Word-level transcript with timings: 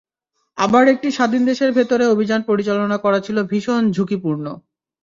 আবার 0.57 0.83
একটি 0.87 1.09
স্বাধীন 1.11 1.41
দেশের 1.45 1.71
ভেতরে 1.77 2.05
অভিযান 2.07 2.41
পরিচালনা 2.49 2.97
করা 2.97 3.19
ছিল 3.25 3.37
ভীষণ 3.51 3.83
ঝুঁকিপূর্ণ। 3.91 4.45